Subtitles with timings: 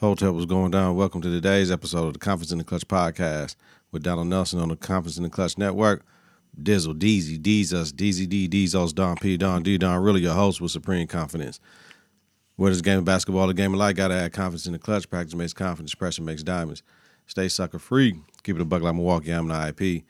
[0.00, 0.96] Hotel was going down.
[0.96, 3.54] Welcome to today's episode of the Confidence in the Clutch podcast
[3.92, 6.06] with Donald Nelson on the Confidence in the Clutch Network.
[6.58, 10.58] Dizzle, Deezy, Deez us, Deezy D, us, Don P, Don D, Don, really your host
[10.58, 11.60] with supreme confidence.
[12.56, 13.46] What is the game of basketball?
[13.46, 13.94] The game of life.
[13.94, 15.10] Gotta have confidence in the clutch.
[15.10, 15.94] Practice makes confidence.
[15.94, 16.82] Pressure makes diamonds.
[17.26, 18.18] Stay sucker free.
[18.42, 19.32] Keep it a buck like Milwaukee.
[19.32, 20.04] I'm the IP.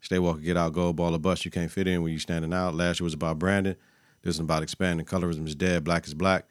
[0.00, 1.44] Stay walker, get out, gold ball or bust.
[1.44, 2.74] You can't fit in when you're standing out.
[2.74, 3.76] Last year was about branding.
[4.22, 5.06] This is about expanding.
[5.06, 5.84] Colorism is dead.
[5.84, 6.46] Black is black.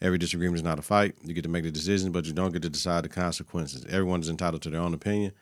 [0.00, 1.16] Every disagreement is not a fight.
[1.24, 3.84] You get to make the decisions, but you don't get to decide the consequences.
[3.86, 5.32] Everyone is entitled to their own opinion,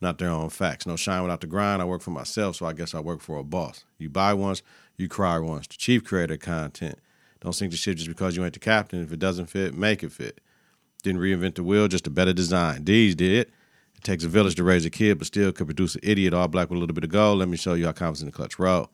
[0.00, 0.86] not their own facts.
[0.86, 1.80] No shine without the grind.
[1.80, 3.84] I work for myself, so I guess I work for a boss.
[3.98, 4.62] You buy once,
[4.98, 5.66] you cry once.
[5.66, 6.98] The chief creator content.
[7.40, 9.02] Don't sink the ship just because you ain't the captain.
[9.02, 10.40] If it doesn't fit, make it fit.
[11.02, 12.84] Didn't reinvent the wheel, just a better design.
[12.84, 13.50] These did.
[13.96, 16.48] It takes a village to raise a kid, but still could produce an idiot all
[16.48, 17.38] black with a little bit of gold.
[17.38, 18.90] Let me show you how confidence in the clutch roll.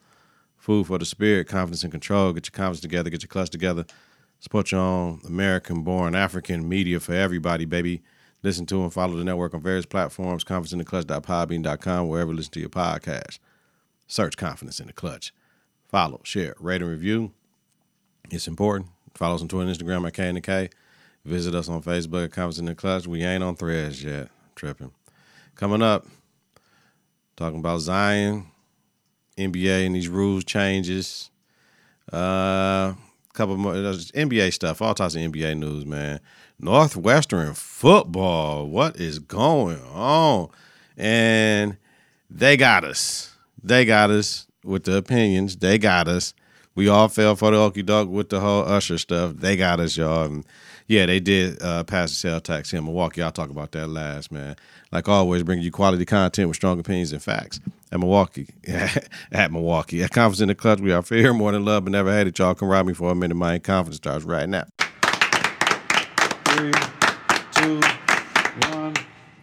[0.57, 2.33] Food for the spirit, confidence and control.
[2.33, 3.85] Get your confidence together, get your clutch together.
[4.41, 8.03] Support your own American born African media for everybody, baby.
[8.43, 12.69] Listen to and follow the network on various platforms, confidenceintheclutch.podbean.com, wherever you listen to your
[12.69, 13.41] podcast.
[14.07, 15.33] Search Confidence in the Clutch.
[15.89, 17.33] Follow, share, rate, and review.
[18.31, 18.91] It's important.
[19.15, 20.71] Follow us on Twitter and Instagram at K.
[21.25, 23.07] Visit us on Facebook at Confidence in the Clutch.
[23.07, 24.29] We ain't on threads yet.
[24.55, 24.93] Tripping.
[25.57, 26.07] Coming up,
[27.37, 28.47] talking about Zion,
[29.37, 31.31] NBA and these rules changes.
[32.13, 32.58] Uh
[33.39, 36.21] couple more NBA stuff, all types of NBA news, man.
[36.59, 40.49] Northwestern football, what is going on?
[40.97, 41.77] And
[42.29, 43.37] they got us.
[43.63, 45.57] They got us with the opinions.
[45.57, 46.35] They got us.
[46.75, 49.35] We all fell for the okey doke with the whole Usher stuff.
[49.37, 50.25] They got us, y'all.
[50.25, 50.45] And
[50.89, 53.23] yeah, they did uh, pass the sale tax here in Milwaukee.
[53.23, 54.57] I'll talk about that last, man.
[54.91, 57.61] Like always, bringing you quality content with strong opinions and facts.
[57.93, 58.47] At Milwaukee,
[59.33, 62.11] at Milwaukee, at Confidence in the Clutch, we are fear more than love, but never
[62.11, 62.39] had hated.
[62.39, 63.35] Y'all come ride me for a minute.
[63.35, 64.65] My confidence starts right now.
[66.45, 66.73] Three,
[67.53, 67.81] two,
[68.73, 68.95] one.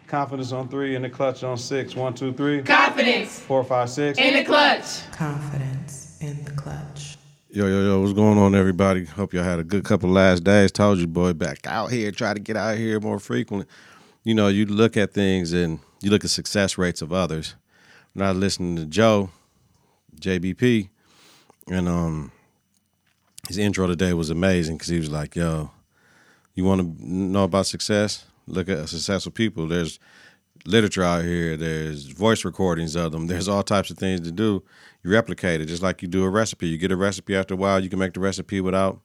[0.08, 1.96] Confidence on three, in the clutch on six.
[1.96, 2.62] One, two, three.
[2.62, 4.20] Confidence Four, five, six.
[4.20, 5.10] in the clutch.
[5.12, 7.18] Confidence in the clutch.
[7.50, 9.06] Yo, yo, yo, what's going on, everybody?
[9.06, 10.72] Hope y'all had a good couple last days.
[10.72, 13.66] Told you, boy, back out here, try to get out here more frequently.
[14.24, 17.56] You know, you look at things and you look at success rates of others.
[18.16, 19.30] When I was listening to Joe,
[20.22, 20.88] JBP,
[21.70, 22.32] and um,
[23.46, 25.72] his intro today was amazing because he was like, yo,
[26.54, 28.24] you want to know about success?
[28.48, 29.68] Look at successful people.
[29.68, 30.00] There's
[30.66, 31.58] literature out here.
[31.58, 33.28] There's voice recordings of them.
[33.28, 34.64] There's all types of things to do.
[35.04, 36.68] You replicate it just like you do a recipe.
[36.68, 39.02] You get a recipe after a while, you can make the recipe without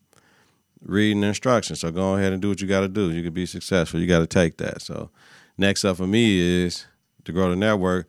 [0.82, 1.80] reading the instructions.
[1.80, 3.10] So go ahead and do what you got to do.
[3.10, 3.98] You can be successful.
[3.98, 4.82] You got to take that.
[4.82, 5.10] So
[5.58, 6.86] next up for me is
[7.24, 8.06] to grow the network.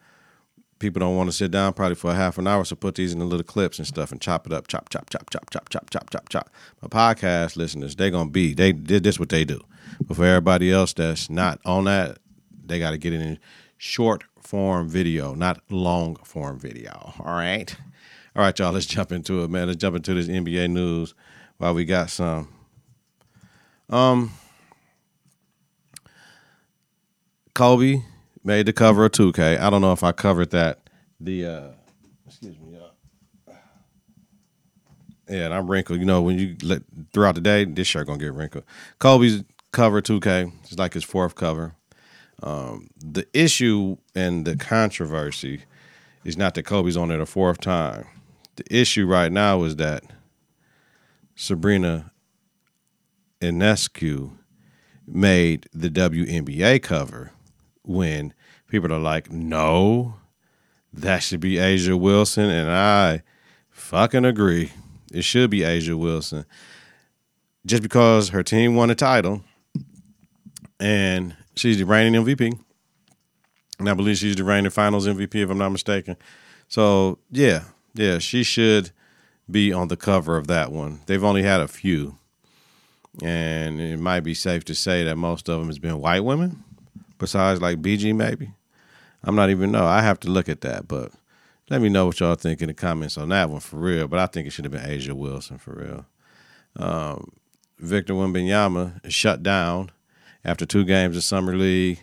[0.81, 3.13] People don't want to sit down probably for a half an hour, so put these
[3.13, 5.69] in the little clips and stuff and chop it up, chop, chop, chop, chop, chop,
[5.69, 6.49] chop, chop, chop, chop.
[6.81, 9.61] My podcast listeners, they gonna be they did this what they do.
[10.01, 12.17] But for everybody else that's not on that,
[12.65, 13.37] they got to get it in
[13.77, 17.13] short form video, not long form video.
[17.19, 17.75] All right.
[18.35, 19.67] All right, y'all, let's jump into it, man.
[19.67, 21.13] Let's jump into this NBA news
[21.57, 22.47] while we got some.
[23.89, 24.31] Um,
[27.53, 28.01] Kobe
[28.43, 29.59] made the cover of 2K.
[29.59, 30.79] I don't know if I covered that.
[31.19, 31.67] The, uh,
[32.25, 32.91] excuse me, y'all.
[35.29, 35.99] Yeah, and I'm wrinkled.
[35.99, 36.81] You know, when you let
[37.13, 38.65] throughout the day, this shirt gonna get wrinkled.
[38.99, 40.51] Kobe's cover 2K.
[40.63, 41.75] It's like his fourth cover.
[42.43, 45.63] Um, the issue and the controversy
[46.23, 48.07] is not that Kobe's on it a fourth time.
[48.55, 50.03] The issue right now is that
[51.35, 52.11] Sabrina
[53.41, 54.31] Ionescu
[55.07, 57.31] made the WNBA cover
[57.83, 58.33] when
[58.67, 60.15] people are like, no,
[60.93, 62.49] that should be A'ja Wilson.
[62.49, 63.23] And I
[63.69, 64.71] fucking agree.
[65.13, 66.45] It should be A'ja Wilson.
[67.65, 69.43] Just because her team won a title
[70.79, 72.59] and she's the reigning MVP.
[73.79, 76.15] And I believe she's the reigning finals MVP, if I'm not mistaken.
[76.67, 77.63] So, yeah,
[77.93, 78.91] yeah, she should
[79.49, 81.01] be on the cover of that one.
[81.07, 82.17] They've only had a few.
[83.21, 86.63] And it might be safe to say that most of them has been white women,
[87.21, 88.51] besides like BG, maybe.
[89.23, 89.85] I'm not even know.
[89.85, 91.11] I have to look at that, but
[91.69, 94.07] let me know what y'all think in the comments on that one for real.
[94.07, 96.05] But I think it should have been A'ja Wilson for real.
[96.75, 97.31] Um,
[97.77, 99.91] Victor Wembanyama is shut down
[100.43, 101.99] after two games of summer league.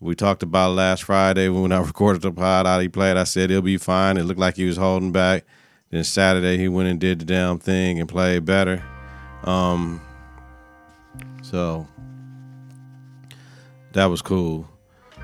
[0.00, 3.16] We talked about last Friday when I recorded the pod how he played.
[3.16, 4.16] I said he'll be fine.
[4.16, 5.44] It looked like he was holding back.
[5.90, 8.84] Then Saturday he went and did the damn thing and played better.
[9.42, 10.00] Um,
[11.42, 11.88] so
[13.98, 14.68] that was cool.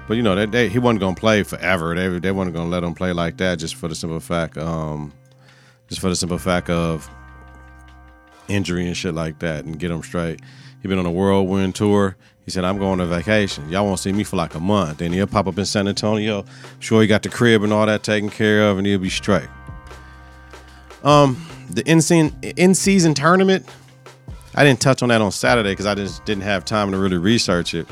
[0.08, 1.94] But you know, they, they, he wasn't gonna play forever.
[1.94, 5.12] They they weren't gonna let him play like that just for the simple fact, um,
[5.88, 7.08] just for the simple fact of
[8.48, 10.40] injury and shit like that, and get him straight.
[10.82, 12.16] He been on a whirlwind tour.
[12.44, 13.70] He said, I'm going on vacation.
[13.70, 14.98] Y'all won't see me for like a month.
[14.98, 16.44] Then he'll pop up in San Antonio.
[16.78, 19.48] Sure, he got the crib and all that taken care of, and he'll be straight.
[21.02, 22.00] Um, the in
[22.56, 23.66] in season tournament,
[24.54, 27.16] I didn't touch on that on Saturday because I just didn't have time to really
[27.16, 27.86] research it.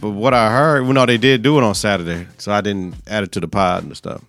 [0.00, 2.94] But what I heard, well, no, they did do it on Saturday, so I didn't
[3.06, 4.22] add it to the pod and stuff.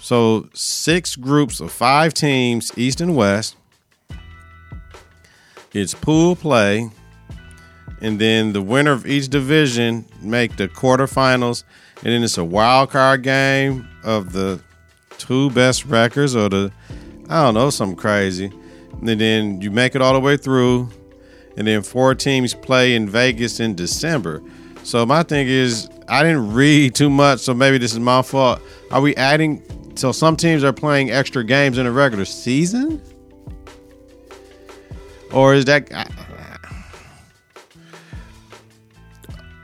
[0.00, 3.56] So six groups of five teams, East and West.
[5.72, 6.90] It's pool play,
[8.00, 11.64] and then the winner of each division make the quarterfinals,
[11.96, 14.60] and then it's a wild card game of the
[15.18, 16.72] two best records or the
[17.28, 18.50] I don't know something crazy,
[19.02, 20.88] and then you make it all the way through,
[21.56, 24.40] and then four teams play in Vegas in December.
[24.88, 28.62] So my thing is, I didn't read too much, so maybe this is my fault.
[28.90, 29.62] Are we adding?
[29.96, 33.02] So some teams are playing extra games in the regular season,
[35.30, 35.90] or is that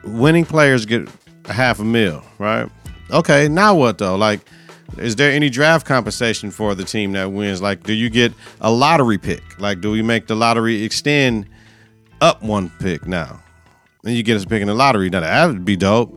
[0.04, 1.08] winning players get
[1.46, 2.68] a half a mil, right?
[3.10, 4.16] Okay, now what though?
[4.16, 4.40] Like,
[4.98, 7.62] is there any draft compensation for the team that wins?
[7.62, 9.58] Like, do you get a lottery pick?
[9.58, 11.46] Like, do we make the lottery extend
[12.20, 13.40] up one pick now?
[14.04, 15.08] And you get us picking the lottery.
[15.10, 16.14] Now that would be dope.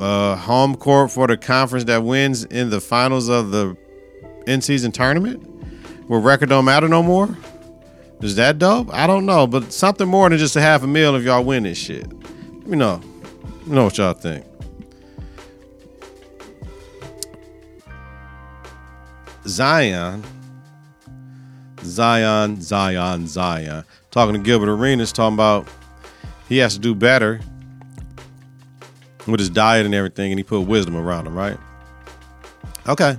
[0.00, 3.76] Uh, home court for the conference that wins in the finals of the
[4.46, 5.42] in-season tournament,
[6.08, 7.36] where record don't matter no more.
[8.20, 8.92] Is that dope?
[8.92, 11.64] I don't know, but something more than just a half a mil if y'all win
[11.64, 12.06] this shit.
[12.10, 13.00] Let me know.
[13.42, 14.44] Let me know what y'all think.
[19.46, 20.22] Zion,
[21.82, 23.84] Zion, Zion, Zion.
[24.10, 25.66] Talking to Gilbert Arenas, talking about
[26.50, 27.40] he has to do better
[29.26, 31.56] with his diet and everything, and he put wisdom around him, right?
[32.88, 33.16] Okay.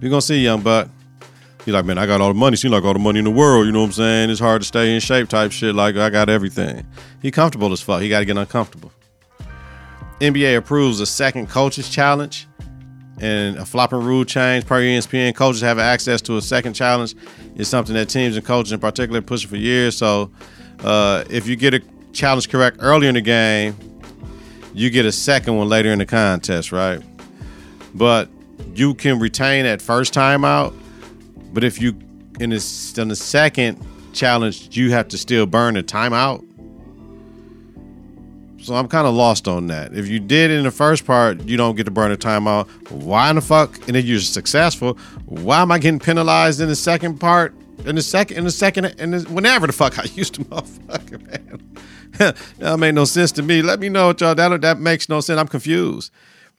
[0.00, 0.88] You're gonna see, young buck.
[1.64, 2.56] He's like, man, I got all the money.
[2.56, 3.66] Seems like all the money in the world.
[3.66, 4.30] You know what I'm saying?
[4.30, 5.76] It's hard to stay in shape, type shit.
[5.76, 6.84] Like I got everything.
[7.22, 8.02] He comfortable as fuck.
[8.02, 8.90] He got to get uncomfortable.
[10.20, 12.48] NBA approves a second coaches challenge
[13.20, 15.36] and a flopping rule change per ESPN.
[15.36, 17.14] Coaches have access to a second challenge.
[17.54, 19.96] It's something that teams and coaches in particular pushing for years.
[19.96, 20.32] So
[20.82, 23.76] uh, if you get a challenge correct earlier in the game,
[24.74, 27.00] you get a second one later in the contest, right?
[27.94, 28.28] But
[28.74, 30.74] you can retain that first time out.
[31.52, 31.96] But if you
[32.38, 36.46] in the, in the second challenge, you have to still burn a timeout.
[38.62, 39.94] So I'm kind of lost on that.
[39.94, 42.68] If you did in the first part, you don't get to burn a timeout.
[42.90, 43.88] Why in the fuck?
[43.88, 47.54] And if you're successful, why am I getting penalized in the second part?
[47.86, 51.76] In the second, in the second, and whenever the fuck I used to motherfucker, man.
[52.58, 53.62] that made no sense to me.
[53.62, 54.34] Let me know what y'all.
[54.34, 55.38] That that makes no sense.
[55.38, 56.12] I'm confused.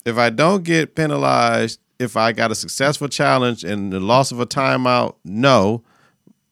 [0.06, 4.39] If I don't get penalized, if I got a successful challenge and the loss of
[4.39, 5.83] a timeout, no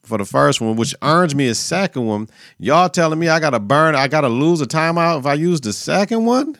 [0.10, 2.28] for the first one, which earns me a second one.
[2.57, 5.72] Y'all telling me I gotta burn, I gotta lose a timeout if I use the
[5.72, 6.57] second one?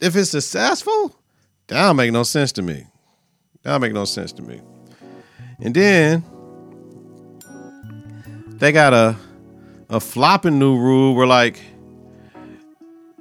[0.00, 1.14] If it's successful,
[1.68, 2.86] that don't make no sense to me.
[3.62, 4.60] That don't make no sense to me.
[5.60, 6.24] And then
[8.62, 9.16] they got a
[9.90, 11.60] a flopping new rule where like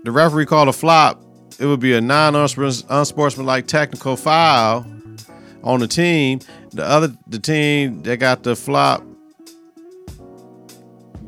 [0.04, 1.20] the referee called a flop,
[1.60, 4.86] it would be a non-unsportsmanlike technical foul
[5.64, 6.42] on the team.
[6.74, 9.04] The other the team that got the flop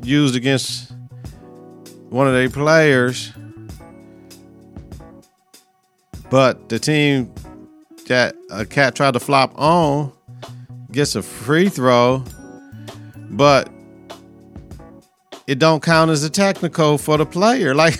[0.04, 0.92] used against
[2.10, 3.34] one of their players,
[6.30, 7.34] but the team
[8.06, 10.12] that a cat tried to flop on
[10.92, 12.24] gets a free throw,
[13.32, 13.74] but
[15.48, 17.74] it don't count as a technical for the player.
[17.84, 18.00] Like,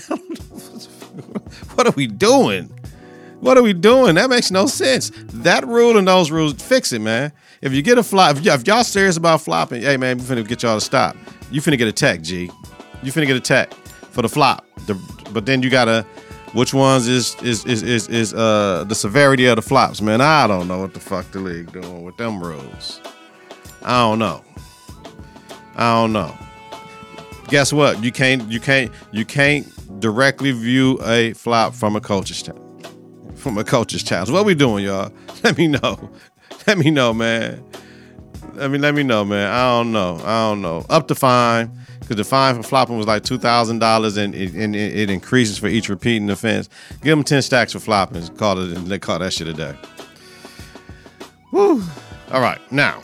[1.74, 2.70] what are we doing?
[3.40, 4.14] What are we doing?
[4.14, 5.10] That makes no sense.
[5.26, 7.32] That rule and those rules, fix it, man.
[7.60, 10.24] If you get a flop, if, y- if y'all serious about flopping, hey man, we
[10.24, 11.16] finna get y'all to stop.
[11.50, 12.50] You finna get a tech, G.
[13.02, 14.66] You finna get a tech for the flop.
[14.86, 14.94] The,
[15.32, 16.06] but then you gotta,
[16.52, 20.20] which ones is is is is is uh the severity of the flops, man?
[20.20, 23.00] I don't know what the fuck the league doing with them rules.
[23.82, 24.42] I don't know.
[25.76, 26.34] I don't know.
[27.48, 28.02] Guess what?
[28.02, 32.50] You can't you can't you can't directly view a flop from a coach's ch-
[33.36, 34.30] from a coach's challenge.
[34.30, 35.12] What we doing, y'all?
[35.44, 36.10] Let me know.
[36.66, 37.62] Let me know, man.
[38.54, 39.50] Let me let me know, man.
[39.50, 40.20] I don't know.
[40.24, 40.86] I don't know.
[40.88, 41.70] Up the fine
[42.00, 45.58] because the fine for flopping was like two thousand dollars, and it, and it increases
[45.58, 46.68] for each repeating offense.
[47.02, 48.26] Give them ten stacks for flopping.
[48.36, 48.74] Call it.
[48.84, 49.74] They call that shit a day.
[51.50, 51.82] Woo.
[52.30, 53.00] All right, now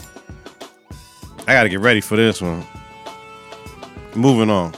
[1.47, 2.65] I got to get ready for this one.
[4.15, 4.75] Moving on.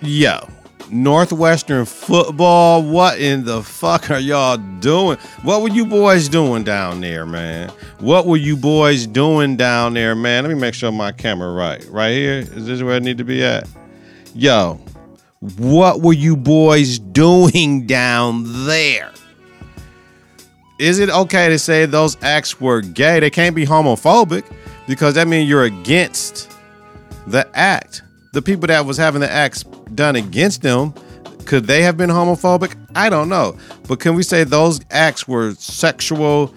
[0.00, 0.48] Yo,
[0.90, 2.82] Northwestern football.
[2.82, 5.18] What in the fuck are y'all doing?
[5.42, 7.70] What were you boys doing down there, man?
[7.98, 10.44] What were you boys doing down there, man?
[10.44, 11.84] Let me make sure my camera right.
[11.88, 12.38] Right here?
[12.38, 13.68] Is this where I need to be at?
[14.34, 14.80] Yo,
[15.58, 19.10] what were you boys doing down there?
[20.78, 23.20] Is it okay to say those acts were gay?
[23.20, 24.44] They can't be homophobic
[24.86, 26.53] because that means you're against
[27.26, 28.02] the act.
[28.32, 29.62] The people that was having the acts
[29.94, 30.94] done against them,
[31.44, 32.76] could they have been homophobic?
[32.94, 33.56] I don't know.
[33.86, 36.54] But can we say those acts were sexual?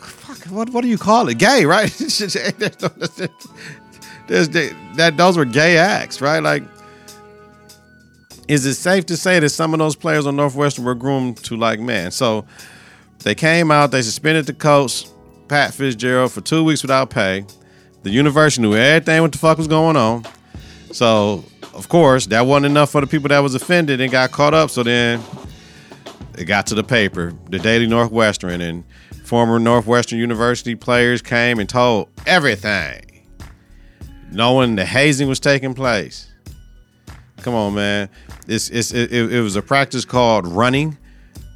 [0.00, 1.38] Fuck, what, what do you call it?
[1.38, 1.90] Gay, right?
[4.28, 6.42] There's, that those were gay acts, right?
[6.42, 6.62] Like,
[8.48, 11.56] is it safe to say that some of those players on Northwestern were groomed to
[11.56, 12.10] like men?
[12.10, 12.44] So
[13.20, 15.06] they came out, they suspended the coach,
[15.52, 17.44] Pat Fitzgerald, for two weeks without pay.
[18.04, 20.24] The university knew everything what the fuck was going on.
[20.92, 21.44] So,
[21.74, 24.70] of course, that wasn't enough for the people that was offended and got caught up.
[24.70, 25.20] So then
[26.38, 28.82] it got to the paper, the Daily Northwestern, and
[29.24, 33.04] former Northwestern University players came and told everything
[34.30, 36.32] knowing the hazing was taking place.
[37.42, 38.08] Come on, man.
[38.48, 40.96] It's, it's, it, it was a practice called running,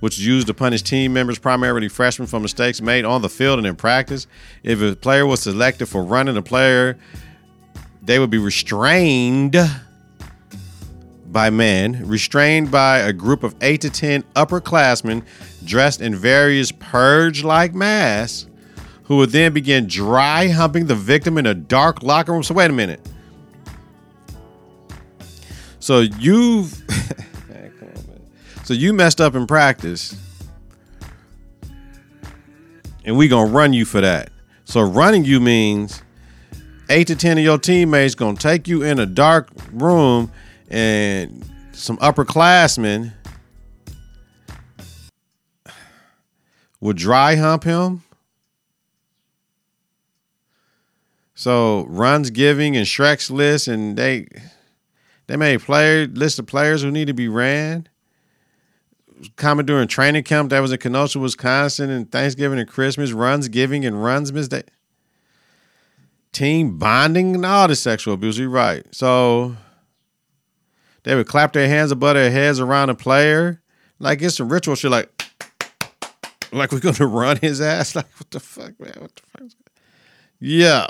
[0.00, 3.58] which is used to punish team members, primarily freshmen, for mistakes made on the field
[3.58, 4.26] and in practice.
[4.62, 6.98] If a player was selected for running, a player
[8.02, 9.56] they would be restrained
[11.26, 15.22] by men, restrained by a group of eight to ten upperclassmen
[15.64, 18.46] dressed in various purge-like masks
[19.04, 22.42] who would then begin dry humping the victim in a dark locker room.
[22.42, 23.00] So wait a minute.
[25.78, 26.82] So you've
[28.66, 30.16] so you messed up in practice.
[33.04, 34.30] And we're gonna run you for that.
[34.64, 36.02] So running you means
[36.90, 40.30] eight to ten of your teammates gonna take you in a dark room
[40.68, 43.12] and some upperclassmen
[46.80, 48.02] would dry hump him
[51.38, 54.26] So runs giving and Shrek's list, and they
[55.26, 57.88] they made player list of players who need to be ran.
[59.36, 63.84] Comment during training camp that was in Kenosha, Wisconsin, and Thanksgiving and Christmas runs giving
[63.84, 64.62] and runs day.
[66.32, 68.38] Team bonding and all the sexual abuse.
[68.38, 68.84] You're right.
[68.94, 69.56] So
[71.04, 73.62] they would clap their hands above their heads around a player.
[73.98, 75.10] Like it's some ritual shit like
[76.52, 77.94] like we're gonna run his ass.
[77.96, 78.96] Like what the fuck, man?
[78.98, 79.50] What the fuck?
[80.38, 80.88] Yeah.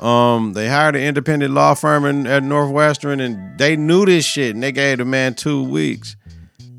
[0.00, 4.54] Um, they hired an independent law firm in, at Northwestern, and they knew this shit,
[4.54, 6.16] and they gave the man two weeks.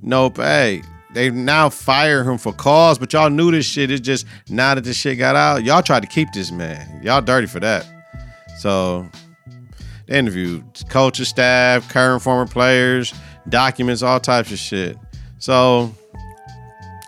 [0.02, 0.84] No pay.
[1.14, 3.90] They now fire him for cause, but y'all knew this shit.
[3.90, 7.02] It's just now that this shit got out, y'all tried to keep this man.
[7.04, 7.88] Y'all dirty for that.
[8.60, 9.10] So
[10.06, 13.14] they interviewed coaches, staff, current former players,
[13.50, 14.98] documents, all types of shit.
[15.40, 15.96] So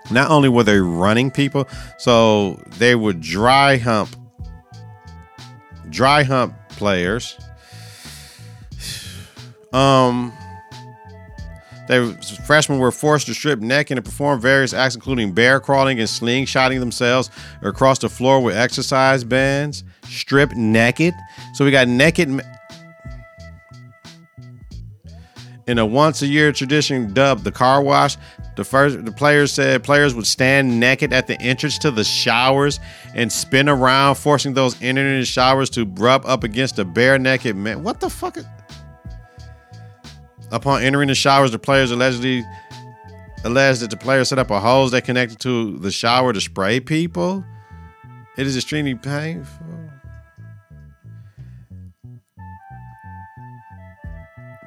[0.10, 4.16] not only were they running people, so they would dry hump
[5.90, 7.38] dry hump players.
[9.74, 10.34] Um,
[11.88, 12.14] they
[12.46, 16.80] freshmen were forced to strip naked and perform various acts, including bear crawling and slingshotting
[16.80, 17.32] themselves
[17.64, 19.84] across the floor with exercise bands.
[20.04, 21.14] Strip naked.
[21.56, 22.42] So we got naked.
[25.70, 28.18] In a once a year tradition dubbed the car wash,
[28.56, 32.80] the first the players said players would stand naked at the entrance to the showers
[33.14, 37.56] and spin around, forcing those entering the showers to rub up against a bare naked
[37.56, 37.84] man.
[37.84, 38.38] What the fuck?
[38.38, 38.48] Is-
[40.52, 42.44] Upon entering the showers, the players allegedly
[43.44, 46.80] alleged that the players set up a hose that connected to the shower to spray
[46.80, 47.46] people.
[48.38, 49.89] It is extremely painful.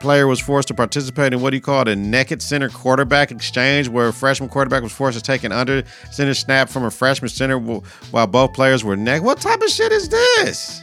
[0.02, 4.08] Player was forced to participate in what he called a naked center quarterback exchange, where
[4.08, 7.56] a freshman quarterback was forced to take an under center snap from a freshman center
[7.58, 9.24] while both players were naked.
[9.24, 10.82] What type of shit is this?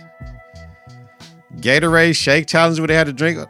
[1.58, 3.38] Gatorade shake challenge where they had to drink.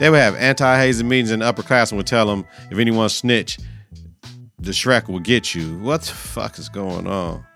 [0.00, 3.60] They would have anti-hazing meetings and the upperclassmen would tell them if anyone snitch,
[4.58, 5.78] the Shrek will get you.
[5.78, 7.46] What the fuck is going on?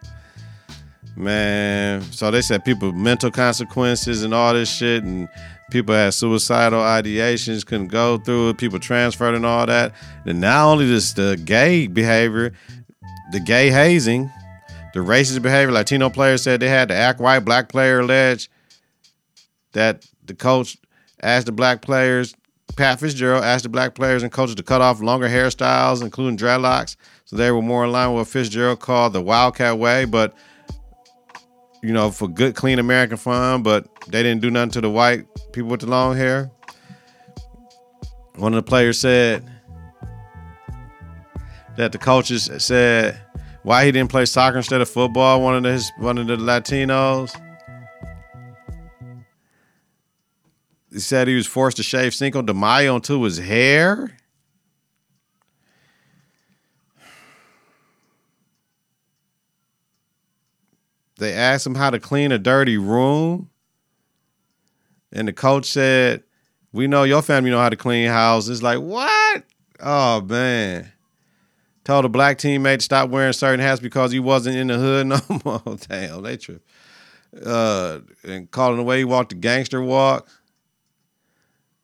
[1.19, 5.29] Man, so they said people mental consequences and all this shit, and
[5.69, 8.59] people had suicidal ideations, couldn't go through it.
[8.59, 9.95] People transferred and all that.
[10.27, 12.53] And not only just the gay behavior,
[13.33, 14.31] the gay hazing,
[14.95, 15.73] the racist behavior.
[15.73, 17.41] Latino players said they had to act white.
[17.41, 18.49] Black player alleged
[19.73, 20.79] that the coach
[21.21, 22.35] asked the black players
[22.79, 26.95] Pat Fitzgerald asked the black players and coaches to cut off longer hairstyles, including dreadlocks,
[27.25, 30.33] so they were more in line with what Fitzgerald called the Wildcat way, but
[31.83, 35.27] you know, for good, clean American fun, but they didn't do nothing to the white
[35.53, 36.51] people with the long hair.
[38.37, 39.49] One of the players said
[41.77, 43.21] that the coaches said
[43.63, 45.43] why he didn't play soccer instead of football.
[45.43, 47.35] One of the, his one of the Latinos.
[50.93, 54.18] He said he was forced to shave Cinco de Mayo into his hair.
[61.19, 63.51] They asked him how to clean a dirty room.
[65.13, 66.23] And the coach said,
[66.73, 68.63] We know your family know how to clean houses.
[68.63, 69.43] Like, what?
[69.81, 70.93] Oh man.
[71.85, 75.07] Told a black teammate to stop wearing certain hats because he wasn't in the hood
[75.07, 75.77] no more.
[75.89, 76.63] Damn, they trip.
[77.45, 80.29] Uh, and calling the way he walked the gangster walk.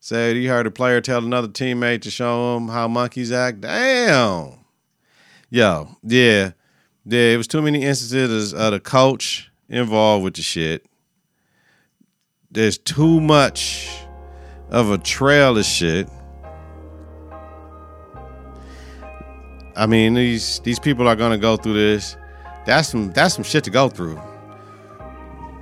[0.01, 3.63] Said he heard a player tell another teammate to show him how monkeys act.
[3.63, 4.59] Damn.
[5.49, 6.51] Yo, yeah.
[7.07, 10.87] It was too many instances of the coach involved with the shit.
[12.51, 13.89] There's too much
[14.71, 16.09] of a trail of shit.
[19.77, 22.17] I mean, these these people are gonna go through this.
[22.65, 24.21] That's some that's some shit to go through.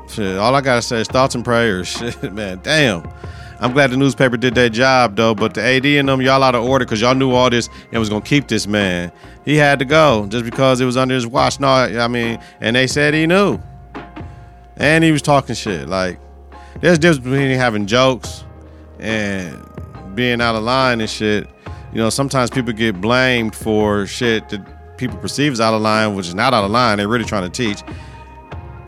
[0.08, 1.88] Shit, all I gotta say is thoughts and prayers.
[1.99, 3.02] Shit, man, damn.
[3.62, 6.57] I'm glad the newspaper did their job though, but the AD and them, y'all out
[6.57, 9.12] of order because y'all knew all this and was gonna keep this man.
[9.45, 11.61] He had to go just because it was under his watch.
[11.61, 13.61] No, I mean, and they said he knew,
[14.76, 15.88] and he was talking shit.
[15.88, 16.19] Like,
[16.81, 18.42] there's a difference between having jokes
[18.99, 19.64] and
[20.16, 21.49] being out of line and shit.
[21.92, 26.16] You know, sometimes people get blamed for shit that people perceive as out of line,
[26.16, 26.99] which is not out of line.
[26.99, 27.81] They're really trying to teach,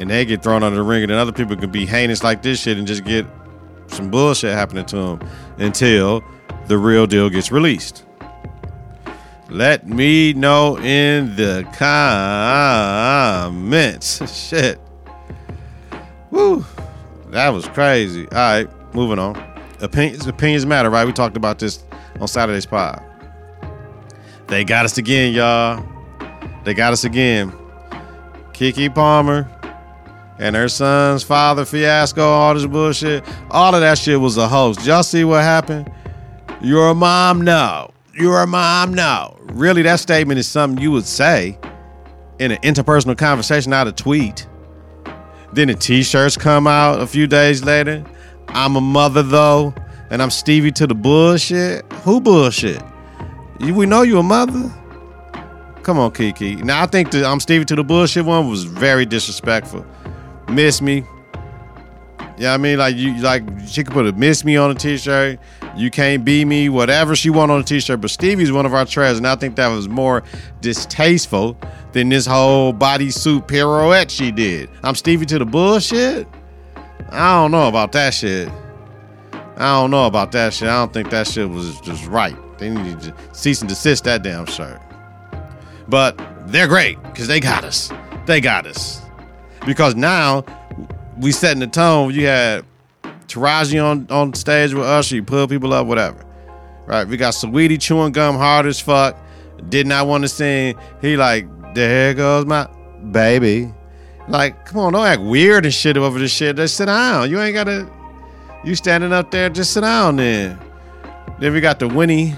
[0.01, 2.43] and they get thrown under the ring, and then other people can be heinous like
[2.43, 3.25] this shit and just get
[3.89, 5.21] some bullshit happening to him
[5.59, 6.23] until
[6.67, 8.05] the real deal gets released.
[9.51, 11.69] Let me know in the
[13.47, 14.33] comments.
[14.49, 14.81] Shit.
[16.31, 16.65] Woo.
[17.29, 18.27] That was crazy.
[18.29, 19.37] All right, moving on.
[19.81, 21.07] Opinions, opinions matter, right?
[21.07, 21.85] We talked about this
[22.21, 23.03] on Saturday's pod.
[24.47, 25.85] They got us again, y'all.
[26.65, 27.53] They got us again.
[28.53, 29.51] Keke Palmer
[30.39, 33.25] and her son's father fiasco, all this bullshit.
[33.51, 34.87] All of that shit was a hoax.
[34.87, 35.91] Y'all see what happened?
[36.61, 37.43] You're a mom?
[37.43, 37.91] No.
[38.15, 38.95] You're a mom?
[38.95, 39.37] No.
[39.53, 41.59] Really, that statement is something you would say
[42.39, 44.47] in an interpersonal conversation, not a tweet.
[45.53, 48.05] Then the t-shirts come out a few days later.
[48.49, 49.75] I'm a mother though,
[50.11, 51.85] and I'm Stevie to the bullshit.
[52.03, 52.83] Who bullshit?
[53.61, 54.73] You, we know you a mother.
[55.83, 56.65] Come on, Keke.
[56.65, 59.87] Now I think the I'm Stevie to the bullshit one was very disrespectful.
[60.49, 61.05] Miss me.
[62.37, 65.39] Yeah, I mean, like you, like she could put a "miss me" on a t-shirt.
[65.77, 68.01] You can't be me, whatever she want on a t-shirt.
[68.01, 70.25] But Stevie's one of our treasures, and I think that was more
[70.61, 71.57] distasteful
[71.93, 74.69] than this whole bodysuit pirouette she did.
[74.83, 76.27] I'm Stevie to the bullshit.
[77.11, 78.49] I don't know about that shit.
[79.57, 80.69] I don't know about that shit.
[80.69, 82.37] I don't think that shit was just right.
[82.59, 84.81] They need to cease and desist that damn shirt.
[85.87, 87.93] But they're great because they got us.
[88.27, 89.04] They got us.
[89.67, 90.45] Because now
[91.19, 92.15] we setting the tone.
[92.15, 92.65] You had
[93.29, 95.17] Taraji on, on stage with Usher.
[95.17, 96.25] You pull people up, whatever.
[96.87, 97.07] Right?
[97.07, 99.17] We got Saweetie chewing gum hard as fuck.
[99.69, 100.77] Did not want to sing.
[101.01, 102.69] He like, there goes my
[103.11, 103.73] baby.
[104.29, 106.57] Like, come on, don't act weird and shit over this shit.
[106.57, 107.31] Just sit down.
[107.31, 107.91] You ain't gotta.
[108.65, 110.59] You standing up there, just sit down then.
[111.39, 112.35] Then we got the Winnie.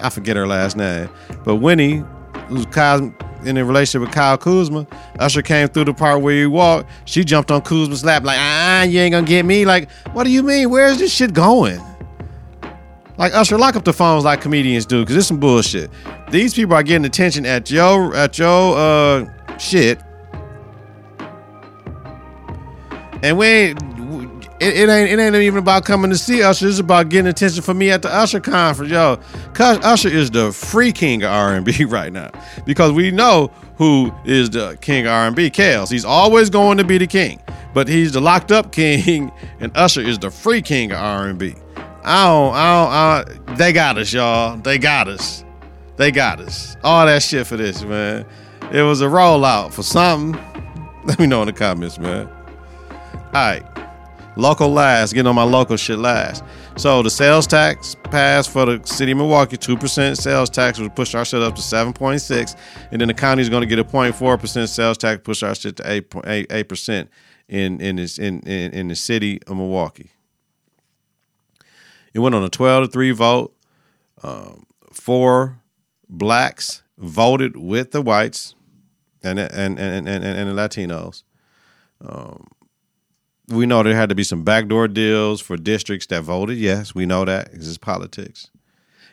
[0.00, 1.08] I forget her last name,
[1.42, 2.04] but Winnie,
[2.48, 3.12] who's Kyle,
[3.46, 4.86] in a relationship with Kyle Kuzma.
[5.18, 6.88] Usher came through the part where he walked.
[7.04, 9.64] She jumped on Kuzma's lap like, ah, you ain't gonna get me.
[9.64, 10.70] Like, what do you mean?
[10.70, 11.80] Where's this shit going?
[13.18, 15.90] Like Usher, lock up the phones like comedians do, because it's some bullshit.
[16.30, 20.00] These people are getting attention at your at your uh shit.
[23.22, 23.95] And we ain't
[24.60, 26.68] it, it, ain't it ain't even about coming to see Usher.
[26.68, 29.18] It's about getting attention for me at the Usher conference, yo.
[29.52, 32.30] Cause Usher is the free king of R and B right now
[32.64, 35.50] because we know who is the king of R and B.
[35.50, 35.90] Kels.
[35.90, 37.40] He's always going to be the king,
[37.74, 41.38] but he's the locked up king, and Usher is the free king of R and
[41.38, 41.54] B.
[42.02, 44.56] I don't, I don't, I, they got us, y'all.
[44.56, 45.44] They got us.
[45.96, 46.76] They got us.
[46.84, 48.24] All that shit for this, man.
[48.72, 50.40] It was a rollout for something.
[51.04, 52.28] Let me know in the comments, man.
[52.88, 53.85] All right.
[54.36, 56.44] Local last, getting on my local shit last.
[56.76, 61.14] So the sales tax passed for the city of Milwaukee, 2% sales tax was pushed
[61.14, 62.56] our shit up to 7.6.
[62.90, 65.76] And then the county is going to get a 0.4% sales tax, push our shit
[65.76, 67.10] to 8.8 percent
[67.48, 70.10] in in in, in in the city of Milwaukee.
[72.12, 73.54] It went on a 12 to 3 vote.
[74.22, 75.60] Um, four
[76.08, 78.54] blacks voted with the whites
[79.22, 81.22] and and and and, and, and the Latinos.
[82.00, 82.48] Um,
[83.48, 86.94] we know there had to be some backdoor deals for districts that voted yes.
[86.94, 88.50] We know that because it's politics,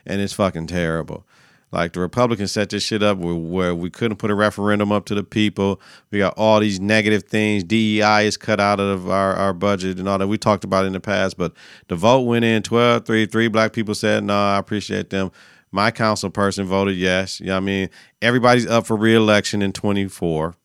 [0.06, 1.26] and it's fucking terrible.
[1.74, 5.06] Like the Republicans set this shit up where, where we couldn't put a referendum up
[5.06, 5.82] to the people.
[6.12, 7.64] We got all these negative things.
[7.64, 10.28] DEI is cut out of our, our budget and all that.
[10.28, 11.52] We talked about in the past, but
[11.88, 13.26] the vote went in 12 3.
[13.26, 15.32] Three black people said, no, I appreciate them.
[15.72, 17.40] My council person voted yes.
[17.40, 17.90] You know what I mean?
[18.22, 20.56] Everybody's up for reelection in 24,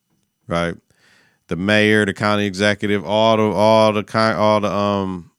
[0.46, 0.76] right?
[1.48, 5.30] The mayor, the county executive, all the all the all the um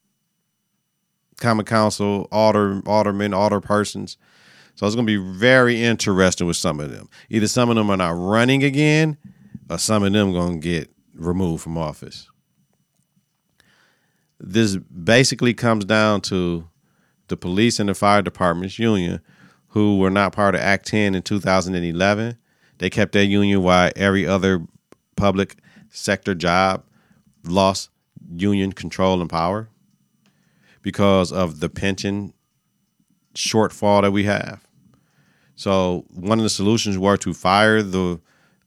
[1.37, 4.17] common council, alder aldermen, alder persons
[4.79, 7.09] so it's to be very interesting with some of them.
[7.29, 9.17] Either some of them are not running again,
[9.69, 12.29] or some of them to get removed from office.
[14.39, 16.69] This basically comes down to
[17.27, 19.19] the police and the fire departments union,
[19.67, 22.37] who were not part of Act 10 in 2011.
[22.77, 24.65] They kept their union while every other
[25.17, 25.57] public
[25.89, 26.83] sector job
[27.43, 27.89] lost
[28.35, 29.69] union control and power
[30.81, 32.33] because of the pension
[33.35, 34.65] shortfall that we have.
[35.55, 38.19] So one of the solutions were to fire the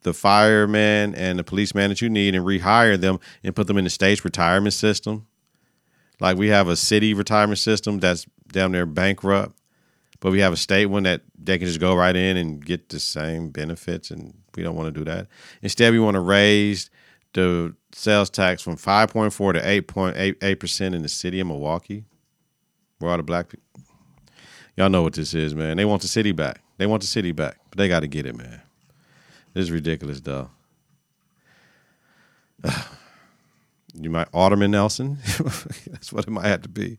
[0.03, 3.85] the fireman and the policeman that you need and rehire them and put them in
[3.85, 5.27] the state's retirement system.
[6.19, 9.57] Like we have a city retirement system that's down there bankrupt,
[10.21, 12.89] but we have a state one that they can just go right in and get
[12.89, 15.29] the same benefits, and we don't want to do that.
[15.63, 16.91] Instead, we want to raise
[17.35, 22.05] the sales tax from 5.4 to 8.88 percent in the city of Milwaukee,
[22.99, 23.62] where all the black people.
[24.77, 25.77] Y'all know what this is, man.
[25.77, 26.62] They want the city back.
[26.79, 28.62] They want the city back, but they got to get it, man.
[29.53, 30.51] This is ridiculous, though.
[33.95, 35.18] you might Alderman Nelson.
[35.90, 36.99] That's what it might have to be.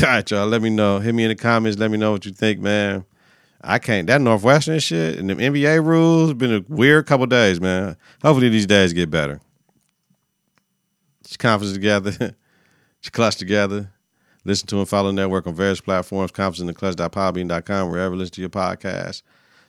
[0.00, 0.46] All right, y'all.
[0.46, 0.98] Let me know.
[0.98, 1.78] Hit me in the comments.
[1.78, 3.04] Let me know what you think, man.
[3.60, 4.06] I can't.
[4.06, 7.96] That Northwestern shit and the NBA rules been a weird couple days, man.
[8.22, 9.40] Hopefully these days get better.
[11.24, 12.12] Just conference together.
[13.00, 13.92] Just clutch together.
[14.44, 18.50] Listen to and follow the network on various platforms, confidenceintheclutch.podbean.com, wherever you listen to your
[18.50, 19.22] podcast.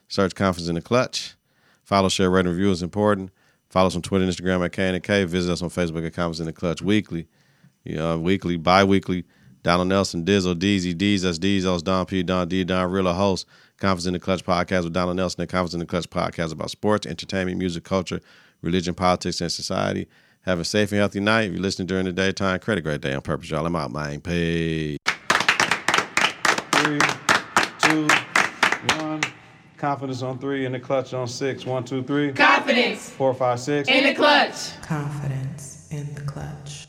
[0.07, 1.35] Search Confidence in the Clutch.
[1.83, 3.31] Follow, share, rate, and review is important.
[3.69, 6.45] Follow us on Twitter and Instagram at K Visit us on Facebook at Confidence in
[6.45, 7.27] the Clutch weekly.
[7.83, 9.25] You know, weekly, bi-weekly.
[9.63, 13.45] Donald Nelson, Dizzle, Deezy, Deez, that's Deezos, Don P, Don D, Don Real host.
[13.79, 16.69] Confidence in the Clutch podcast with Donald Nelson, the Confidence in the Clutch podcast about
[16.69, 18.19] sports, entertainment, music, culture,
[18.61, 20.07] religion, politics, and society.
[20.41, 21.43] Have a safe and healthy night.
[21.43, 23.65] If you're listening during the daytime, credit great day on purpose, y'all.
[23.65, 24.19] I'm out, man.
[24.21, 24.97] Peace.
[26.71, 26.99] Three,
[27.79, 28.07] two,
[28.97, 29.21] one.
[29.77, 31.65] Confidence on three, in the clutch on six.
[31.65, 32.33] One, two, three.
[32.33, 33.09] Confidence.
[33.11, 33.87] Four, five, six.
[33.87, 34.81] In the clutch.
[34.81, 36.88] Confidence in the clutch.